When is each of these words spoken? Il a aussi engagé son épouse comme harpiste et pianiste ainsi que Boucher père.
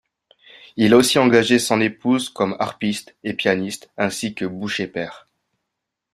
Il 0.77 0.93
a 0.93 0.97
aussi 0.97 1.19
engagé 1.19 1.59
son 1.59 1.79
épouse 1.79 2.29
comme 2.29 2.55
harpiste 2.57 3.15
et 3.23 3.35
pianiste 3.35 3.91
ainsi 3.99 4.33
que 4.33 4.45
Boucher 4.45 4.87
père. 4.87 5.27